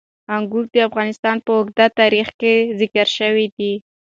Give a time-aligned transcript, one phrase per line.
[0.35, 3.71] انګور د افغانستان په اوږده تاریخ کې ذکر شوی دی.